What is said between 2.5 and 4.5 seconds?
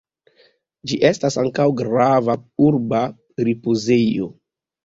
urba ripozejo.